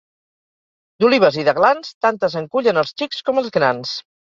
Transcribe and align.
D'olives 1.03 1.39
i 1.43 1.47
d'aglans, 1.49 1.95
tantes 2.09 2.41
en 2.43 2.51
cullen 2.59 2.87
els 2.87 2.99
xics 3.05 3.25
com 3.31 3.47
els 3.49 3.57
grans. 3.61 3.99